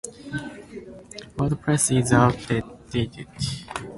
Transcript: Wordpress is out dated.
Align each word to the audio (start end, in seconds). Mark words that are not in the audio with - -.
Wordpress 1.37 1.91
is 1.95 2.11
out 2.11 2.35
dated. 2.89 3.27